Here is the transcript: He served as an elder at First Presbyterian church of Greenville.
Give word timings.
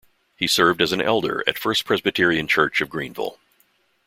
He 0.35 0.47
served 0.47 0.81
as 0.81 0.93
an 0.93 0.99
elder 1.01 1.43
at 1.45 1.59
First 1.59 1.85
Presbyterian 1.85 2.47
church 2.47 2.81
of 2.81 2.89
Greenville. 2.89 3.37